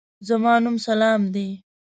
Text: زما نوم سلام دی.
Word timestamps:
زما 0.27 0.53
نوم 0.63 0.75
سلام 0.87 1.21
دی. 1.33 1.47